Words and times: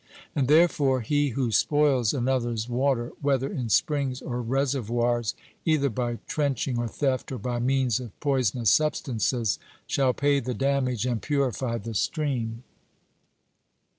And 0.35 0.47
therefore 0.47 1.01
he 1.01 1.29
who 1.29 1.51
spoils 1.51 2.11
another's 2.11 2.67
water, 2.67 3.11
whether 3.21 3.53
in 3.53 3.69
springs 3.69 4.19
or 4.19 4.41
reservoirs, 4.41 5.35
either 5.63 5.91
by 5.91 6.17
trenching, 6.25 6.79
or 6.79 6.87
theft, 6.87 7.31
or 7.31 7.37
by 7.37 7.59
means 7.59 7.99
of 7.99 8.19
poisonous 8.19 8.71
substances, 8.71 9.59
shall 9.85 10.13
pay 10.15 10.39
the 10.39 10.55
damage 10.55 11.05
and 11.05 11.21
purify 11.21 11.77
the 11.77 11.93
stream. 11.93 12.63